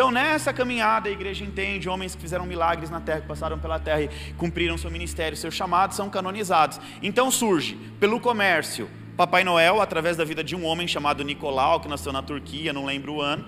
Então, 0.00 0.10
nessa 0.10 0.50
caminhada, 0.50 1.10
a 1.10 1.12
igreja 1.12 1.44
entende: 1.44 1.86
homens 1.86 2.14
que 2.14 2.22
fizeram 2.22 2.46
milagres 2.46 2.88
na 2.88 3.02
terra, 3.02 3.20
que 3.20 3.26
passaram 3.26 3.58
pela 3.58 3.78
terra 3.78 4.00
e 4.00 4.08
cumpriram 4.38 4.78
seu 4.78 4.90
ministério, 4.90 5.36
seus 5.36 5.52
chamados, 5.52 5.94
são 5.94 6.08
canonizados. 6.08 6.80
Então 7.02 7.30
surge, 7.30 7.74
pelo 8.00 8.18
comércio, 8.18 8.88
Papai 9.14 9.44
Noel, 9.44 9.78
através 9.78 10.16
da 10.16 10.24
vida 10.24 10.42
de 10.42 10.56
um 10.56 10.64
homem 10.64 10.88
chamado 10.88 11.22
Nicolau, 11.22 11.80
que 11.80 11.86
nasceu 11.86 12.14
na 12.14 12.22
Turquia, 12.22 12.72
não 12.72 12.86
lembro 12.86 13.16
o 13.16 13.20
ano, 13.20 13.44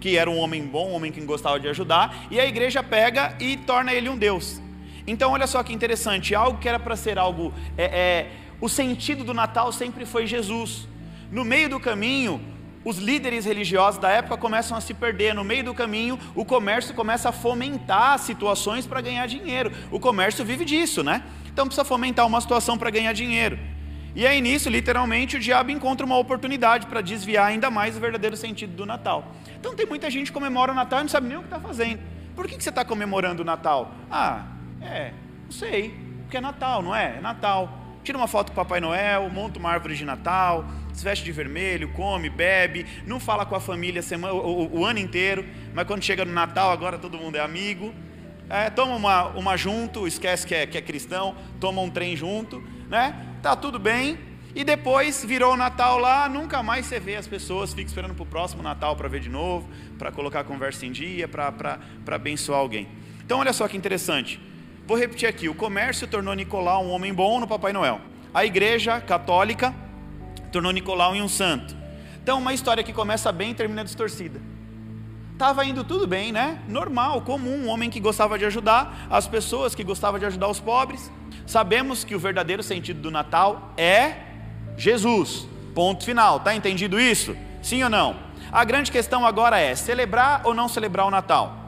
que 0.00 0.16
era 0.16 0.30
um 0.30 0.38
homem 0.38 0.64
bom, 0.64 0.90
um 0.90 0.94
homem 0.94 1.10
que 1.10 1.20
gostava 1.22 1.58
de 1.58 1.66
ajudar, 1.66 2.28
e 2.30 2.38
a 2.38 2.46
igreja 2.46 2.80
pega 2.80 3.36
e 3.40 3.56
torna 3.56 3.92
ele 3.92 4.08
um 4.08 4.16
Deus. 4.16 4.62
Então, 5.04 5.32
olha 5.32 5.48
só 5.48 5.60
que 5.64 5.72
interessante: 5.72 6.36
algo 6.36 6.60
que 6.60 6.68
era 6.68 6.78
para 6.78 6.94
ser 6.94 7.18
algo. 7.18 7.52
É, 7.76 7.84
é, 7.84 8.30
o 8.60 8.68
sentido 8.68 9.24
do 9.24 9.34
Natal 9.34 9.72
sempre 9.72 10.06
foi 10.06 10.24
Jesus. 10.24 10.86
No 11.32 11.44
meio 11.44 11.68
do 11.68 11.80
caminho, 11.80 12.53
os 12.84 12.98
líderes 12.98 13.44
religiosos 13.44 14.00
da 14.00 14.10
época 14.10 14.36
começam 14.36 14.76
a 14.76 14.80
se 14.80 14.92
perder. 14.92 15.34
No 15.34 15.42
meio 15.42 15.64
do 15.64 15.74
caminho, 15.74 16.18
o 16.34 16.44
comércio 16.44 16.94
começa 16.94 17.30
a 17.30 17.32
fomentar 17.32 18.18
situações 18.18 18.86
para 18.86 19.00
ganhar 19.00 19.26
dinheiro. 19.26 19.72
O 19.90 19.98
comércio 19.98 20.44
vive 20.44 20.64
disso, 20.64 21.02
né? 21.02 21.22
Então 21.52 21.66
precisa 21.66 21.84
fomentar 21.84 22.26
uma 22.26 22.40
situação 22.40 22.76
para 22.76 22.90
ganhar 22.90 23.12
dinheiro. 23.12 23.58
E 24.14 24.26
aí 24.26 24.40
nisso, 24.40 24.68
literalmente, 24.68 25.36
o 25.36 25.40
diabo 25.40 25.70
encontra 25.70 26.06
uma 26.06 26.16
oportunidade 26.16 26.86
para 26.86 27.00
desviar 27.00 27.46
ainda 27.46 27.70
mais 27.70 27.96
o 27.96 28.00
verdadeiro 28.00 28.36
sentido 28.36 28.76
do 28.76 28.86
Natal. 28.86 29.32
Então 29.58 29.74
tem 29.74 29.86
muita 29.86 30.10
gente 30.10 30.26
que 30.26 30.32
comemora 30.32 30.70
o 30.70 30.74
Natal 30.74 31.00
e 31.00 31.02
não 31.02 31.08
sabe 31.08 31.26
nem 31.26 31.36
o 31.36 31.40
que 31.40 31.46
está 31.46 31.58
fazendo. 31.58 32.00
Por 32.36 32.46
que, 32.46 32.56
que 32.56 32.62
você 32.62 32.68
está 32.68 32.84
comemorando 32.84 33.42
o 33.42 33.44
Natal? 33.44 33.92
Ah, 34.10 34.46
é, 34.80 35.12
não 35.44 35.52
sei, 35.52 35.98
porque 36.22 36.36
é 36.36 36.40
Natal, 36.40 36.82
não 36.82 36.94
é? 36.94 37.16
É 37.16 37.20
Natal 37.20 37.83
tira 38.04 38.18
uma 38.18 38.28
foto 38.28 38.52
com 38.52 38.60
o 38.60 38.64
Papai 38.64 38.80
Noel, 38.80 39.28
monta 39.30 39.58
uma 39.58 39.70
árvore 39.70 39.96
de 39.96 40.04
Natal, 40.04 40.66
se 40.92 41.02
veste 41.02 41.24
de 41.24 41.32
vermelho, 41.32 41.88
come, 41.88 42.28
bebe, 42.28 42.86
não 43.06 43.18
fala 43.18 43.46
com 43.46 43.56
a 43.56 43.60
família 43.60 44.02
semana, 44.02 44.34
o, 44.34 44.80
o, 44.80 44.84
ano 44.84 44.98
inteiro, 44.98 45.44
mas 45.72 45.86
quando 45.86 46.02
chega 46.02 46.24
no 46.24 46.32
Natal, 46.32 46.70
agora 46.70 46.98
todo 46.98 47.18
mundo 47.18 47.36
é 47.36 47.40
amigo. 47.40 47.92
É, 48.48 48.68
toma 48.68 48.94
uma, 48.94 49.28
uma 49.28 49.56
junto, 49.56 50.06
esquece 50.06 50.46
que 50.46 50.54
é, 50.54 50.66
que 50.66 50.76
é 50.76 50.82
cristão, 50.82 51.34
toma 51.58 51.80
um 51.80 51.88
trem 51.88 52.14
junto, 52.14 52.62
né? 52.90 53.38
Tá 53.42 53.56
tudo 53.56 53.78
bem. 53.78 54.18
E 54.54 54.62
depois 54.62 55.24
virou 55.24 55.54
o 55.54 55.56
Natal 55.56 55.98
lá, 55.98 56.28
nunca 56.28 56.62
mais 56.62 56.86
você 56.86 57.00
vê 57.00 57.16
as 57.16 57.26
pessoas, 57.26 57.72
fica 57.72 57.88
esperando 57.88 58.14
para 58.14 58.22
o 58.22 58.26
próximo 58.26 58.62
Natal 58.62 58.94
para 58.94 59.08
ver 59.08 59.20
de 59.20 59.30
novo, 59.30 59.68
para 59.98 60.12
colocar 60.12 60.40
a 60.40 60.44
conversa 60.44 60.86
em 60.86 60.92
dia, 60.92 61.26
para 61.26 61.80
abençoar 62.06 62.60
alguém. 62.60 62.86
Então 63.24 63.40
olha 63.40 63.52
só 63.52 63.66
que 63.66 63.76
interessante. 63.76 64.38
Vou 64.86 64.96
repetir 64.96 65.28
aqui: 65.28 65.48
o 65.48 65.54
comércio 65.54 66.06
tornou 66.06 66.34
Nicolau 66.34 66.84
um 66.84 66.90
homem 66.90 67.12
bom 67.12 67.40
no 67.40 67.46
Papai 67.46 67.72
Noel. 67.72 68.00
A 68.32 68.44
igreja 68.44 69.00
católica 69.00 69.74
tornou 70.52 70.72
Nicolau 70.72 71.14
em 71.14 71.22
um 71.22 71.28
santo. 71.28 71.74
Então, 72.22 72.38
uma 72.38 72.54
história 72.54 72.82
que 72.82 72.92
começa 72.92 73.30
bem 73.30 73.50
e 73.50 73.54
termina 73.54 73.84
distorcida. 73.84 74.40
Estava 75.32 75.64
indo 75.64 75.82
tudo 75.82 76.06
bem, 76.06 76.32
né? 76.32 76.60
Normal, 76.68 77.22
comum, 77.22 77.64
um 77.64 77.68
homem 77.68 77.90
que 77.90 77.98
gostava 77.98 78.38
de 78.38 78.44
ajudar 78.44 79.06
as 79.10 79.26
pessoas, 79.26 79.74
que 79.74 79.82
gostava 79.82 80.18
de 80.18 80.24
ajudar 80.26 80.48
os 80.48 80.60
pobres. 80.60 81.10
Sabemos 81.46 82.04
que 82.04 82.14
o 82.14 82.18
verdadeiro 82.18 82.62
sentido 82.62 83.00
do 83.00 83.10
Natal 83.10 83.72
é 83.76 84.16
Jesus. 84.76 85.46
Ponto 85.74 86.04
final. 86.04 86.40
Tá 86.40 86.54
entendido 86.54 87.00
isso? 87.00 87.36
Sim 87.62 87.82
ou 87.82 87.90
não? 87.90 88.16
A 88.52 88.64
grande 88.64 88.92
questão 88.92 89.26
agora 89.26 89.58
é: 89.58 89.74
celebrar 89.74 90.42
ou 90.44 90.54
não 90.54 90.68
celebrar 90.68 91.06
o 91.06 91.10
Natal? 91.10 91.63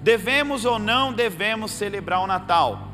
Devemos 0.00 0.64
ou 0.64 0.78
não 0.78 1.12
devemos 1.12 1.72
celebrar 1.72 2.20
o 2.20 2.26
Natal? 2.26 2.88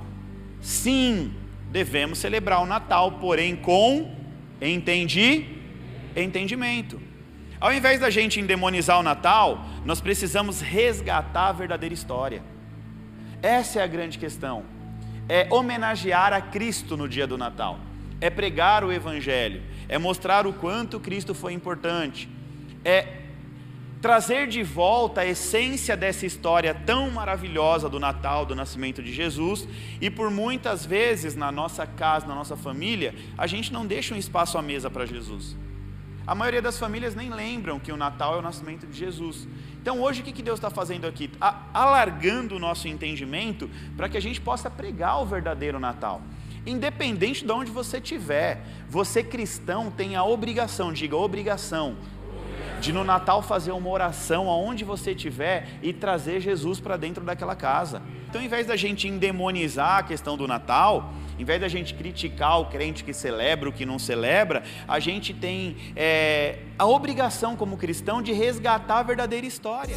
Sim, 0.61 1.33
devemos 1.71 2.19
celebrar 2.19 2.63
o 2.63 2.67
Natal, 2.67 3.13
porém 3.13 3.55
com 3.55 4.15
entendi, 4.61 5.47
entendimento. 6.17 7.01
Ao 7.61 7.73
invés 7.73 8.01
da 8.01 8.11
gente 8.11 8.41
endemonizar 8.41 8.99
o 8.99 9.03
Natal, 9.03 9.65
nós 9.85 10.01
precisamos 10.01 10.61
resgatar 10.61 11.49
a 11.49 11.53
verdadeira 11.53 11.95
história. 11.95 12.43
Essa 13.43 13.81
é 13.81 13.83
a 13.83 13.87
grande 13.87 14.19
questão. 14.19 14.65
É 15.29 15.47
homenagear 15.51 16.33
a 16.33 16.41
Cristo 16.41 16.97
no 16.97 17.09
dia 17.09 17.27
do 17.27 17.39
Natal. 17.39 17.79
É 18.21 18.31
pregar 18.31 18.85
o 18.85 18.93
Evangelho. 18.93 19.63
É 19.89 19.99
mostrar 19.99 20.47
o 20.47 20.53
quanto 20.53 21.01
Cristo 21.01 21.35
foi 21.35 21.53
importante. 21.53 22.29
É 22.85 23.26
trazer 24.01 24.47
de 24.47 24.63
volta 24.63 25.23
a 25.23 25.27
essência 25.27 25.97
dessa 25.97 26.27
história 26.27 26.75
tão 26.75 27.11
maravilhosa 27.11 27.89
do 27.89 27.99
Natal, 27.99 28.45
do 28.45 28.55
nascimento 28.55 29.03
de 29.03 29.13
Jesus, 29.13 29.67
e 30.01 30.11
por 30.11 30.31
muitas 30.31 30.85
vezes 30.85 31.35
na 31.35 31.51
nossa 31.51 31.87
casa, 31.87 32.27
na 32.27 32.35
nossa 32.35 32.57
família, 32.57 33.15
a 33.37 33.47
gente 33.47 33.73
não 33.73 33.87
deixa 33.87 34.15
um 34.15 34.19
espaço 34.19 34.59
à 34.59 34.63
mesa 34.63 34.91
para 34.91 35.07
Jesus. 35.07 35.57
A 36.27 36.35
maioria 36.35 36.61
das 36.61 36.77
famílias 36.77 37.15
nem 37.15 37.31
lembram 37.31 37.79
que 37.79 37.93
o 37.93 37.97
Natal 37.97 38.35
é 38.35 38.39
o 38.39 38.43
nascimento 38.43 38.85
de 38.85 38.99
Jesus. 38.99 39.47
Então 39.81 40.01
hoje 40.01 40.23
o 40.23 40.25
que 40.25 40.43
Deus 40.43 40.59
está 40.59 40.69
fazendo 40.69 41.07
aqui? 41.07 41.31
Alargando 41.73 42.57
o 42.57 42.59
nosso 42.59 42.89
entendimento 42.89 43.71
para 43.97 44.09
que 44.09 44.17
a 44.17 44.21
gente 44.21 44.41
possa 44.41 44.69
pregar 44.69 45.23
o 45.23 45.27
verdadeiro 45.27 45.79
Natal. 45.79 46.21
Independente 46.67 47.45
de 47.45 47.53
onde 47.53 47.71
você 47.71 47.99
estiver, 47.99 48.61
você 48.89 49.23
cristão 49.23 49.89
tem 49.89 50.17
a 50.17 50.25
obrigação, 50.25 50.93
diga 50.93 51.17
obrigação, 51.17 51.97
de 52.81 52.93
no 52.93 53.05
Natal 53.05 53.43
fazer 53.43 53.73
uma 53.73 53.89
oração 53.89 54.49
aonde 54.49 54.85
você 54.85 55.13
estiver 55.13 55.69
e 55.83 55.93
trazer 55.93 56.41
Jesus 56.41 56.81
para 56.81 56.97
dentro 56.97 57.25
daquela 57.25 57.55
casa. 57.55 58.03
Então, 58.29 58.41
em 58.41 58.49
vez 58.49 58.67
da 58.67 58.77
gente 58.77 59.09
endemonizar 59.09 59.99
a 59.99 60.03
questão 60.03 60.37
do 60.37 60.47
Natal, 60.47 61.13
em 61.39 61.45
vez 61.45 61.61
da 61.61 61.69
gente 61.69 61.95
criticar 61.95 62.61
o 62.61 62.67
crente 62.67 63.05
que 63.05 63.13
celebra 63.13 63.69
o 63.69 63.73
que 63.73 63.85
não 63.85 63.99
celebra, 63.99 64.63
a 64.87 64.99
gente 64.99 65.35
tem 65.35 65.77
é, 65.95 66.59
a 66.79 66.87
obrigação 66.87 67.57
como 67.57 67.77
cristão 67.77 68.23
de 68.23 68.33
resgatar 68.33 68.99
a 68.99 69.03
verdadeira 69.03 69.47
história. 69.47 69.97